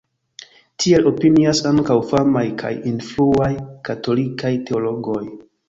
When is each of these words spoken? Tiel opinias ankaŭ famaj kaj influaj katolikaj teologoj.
Tiel 0.83 1.09
opinias 1.09 1.61
ankaŭ 1.73 1.99
famaj 2.13 2.43
kaj 2.63 2.73
influaj 2.95 3.53
katolikaj 3.91 4.55
teologoj. 4.71 5.25